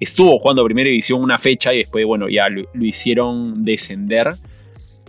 [0.00, 4.36] estuvo jugando primera división una fecha y después, bueno, ya lo, hicieron descender.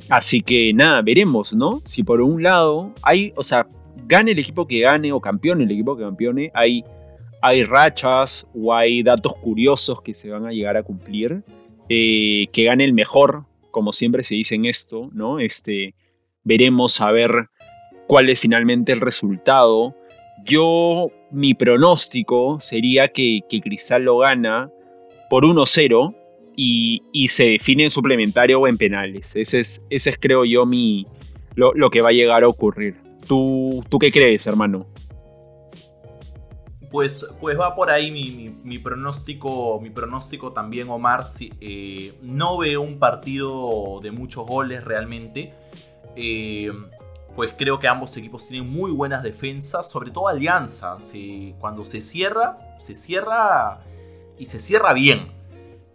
[0.10, 1.82] Así que nada, veremos, ¿no?
[1.86, 3.68] Si por un lado hay, o sea,
[4.06, 6.84] gane el equipo que gane o campeone el equipo que campeone, hay,
[7.42, 11.44] hay rachas o hay datos curiosos que se van a llegar a cumplir.
[11.90, 15.40] Eh, que gane el mejor, como siempre se dice en esto, ¿no?
[15.40, 15.96] Este,
[16.44, 17.50] veremos a ver
[18.08, 19.96] cuál es finalmente el resultado.
[20.46, 24.70] Yo, mi pronóstico sería que, Cristal lo gana
[25.30, 26.16] por 1-0
[26.56, 29.36] y, se define en suplementario o en penales.
[29.36, 31.08] Ese es, ese es creo yo, mi,
[31.56, 32.96] lo, lo, que va a llegar a ocurrir.
[33.28, 34.86] ¿Tú, ¿Tú qué crees, hermano?
[36.94, 41.26] Pues, pues va por ahí mi, pronóstico, mi pronóstico también, Omar.
[41.60, 45.56] Eh, no veo un partido de muchos goles realmente.
[46.16, 46.72] Eh,
[47.36, 50.98] pues creo que ambos equipos tienen muy buenas defensas, sobre todo Alianza.
[51.58, 53.80] cuando se cierra, se cierra
[54.38, 55.32] y se cierra bien.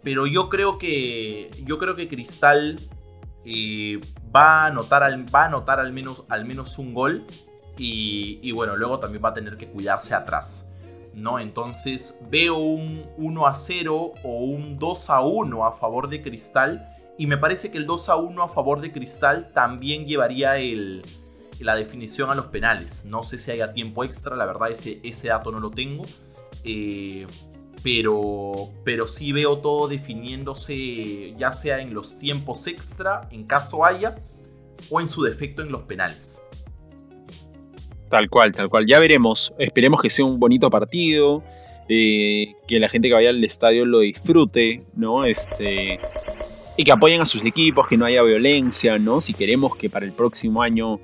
[0.03, 2.77] Pero yo creo que, yo creo que Cristal
[3.45, 4.01] eh,
[4.35, 7.23] va, a anotar al, va a al menos, al menos un gol.
[7.77, 10.68] Y bueno, luego también va a tener que cuidarse atrás.
[11.21, 11.39] ¿No?
[11.39, 16.89] Entonces veo un 1 a 0 o un 2 a 1 a favor de Cristal
[17.17, 21.03] y me parece que el 2 a 1 a favor de Cristal también llevaría el,
[21.59, 23.05] la definición a los penales.
[23.05, 26.05] No sé si haya tiempo extra, la verdad ese, ese dato no lo tengo.
[26.63, 27.27] Eh,
[27.83, 34.15] pero, pero sí veo todo definiéndose ya sea en los tiempos extra, en caso haya,
[34.89, 36.41] o en su defecto en los penales.
[38.09, 38.85] Tal cual, tal cual.
[38.85, 39.53] Ya veremos.
[39.59, 41.43] Esperemos que sea un bonito partido.
[41.91, 45.25] eh, que la gente que vaya al estadio lo disfrute, ¿no?
[45.25, 45.97] Este,
[46.77, 49.21] y que apoyen a sus equipos, que no haya violencia, ¿no?
[49.21, 50.99] Si queremos que para el próximo año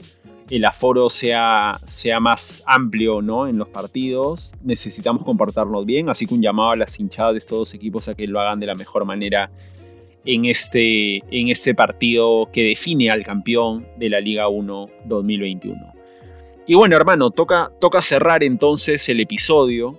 [0.49, 3.47] el aforo sea, sea más amplio ¿no?
[3.47, 7.73] en los partidos, necesitamos comportarnos bien, así que un llamado a las hinchadas de estos
[7.73, 9.49] equipos a que lo hagan de la mejor manera
[10.23, 15.94] en este, en este partido que define al campeón de la Liga 1 2021.
[16.67, 19.97] Y bueno, hermano, toca, toca cerrar entonces el episodio.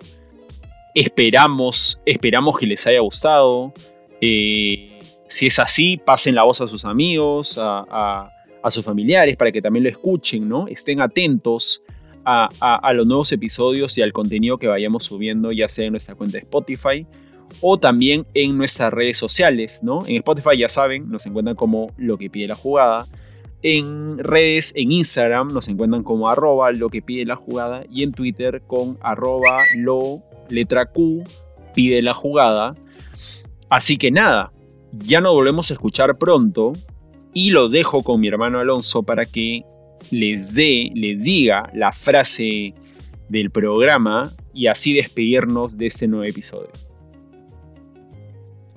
[0.95, 3.73] Esperamos, esperamos que les haya gustado.
[4.21, 8.31] Eh, si es así, pasen la voz a sus amigos, a,
[8.69, 10.67] sus familiares para que también lo escuchen, ¿no?
[10.67, 11.83] Estén atentos
[12.25, 16.17] a, a, los nuevos episodios y al contenido que vayamos subiendo, ya sea en nuestra
[16.17, 17.07] cuenta de Spotify
[17.61, 20.05] o también en nuestras redes sociales, ¿no?
[20.07, 23.07] En Spotify ya saben, nos encuentran como lo que pide la jugada.
[23.63, 28.13] En redes, en Instagram nos encuentran como arroba lo que pide la jugada y en
[28.13, 31.25] Twitter con arroba lo letra Q
[31.75, 32.75] pide la jugada.
[33.69, 34.53] Así que nada,
[34.93, 36.75] ya nos volvemos a escuchar pronto
[37.33, 39.65] y lo dejo con mi hermano Alonso para que
[40.11, 42.75] les dé, les diga la frase
[43.29, 46.71] del programa y así despedirnos de este nuevo episodio.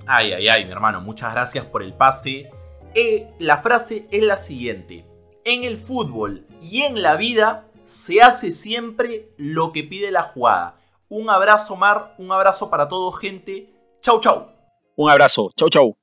[0.06, 2.48] Ay, ay, ay, mi hermano, muchas gracias por el pase.
[2.94, 5.06] Eh, la frase es la siguiente.
[5.44, 10.76] En el fútbol y en la vida se hace siempre lo que pide la jugada.
[11.08, 13.72] Un abrazo, Mar, un abrazo para todos, gente.
[14.00, 14.48] Chau, chau.
[14.96, 15.96] Un abrazo, chau, chau.